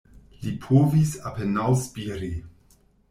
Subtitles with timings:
[0.45, 2.31] Li povis apenaŭ spiri.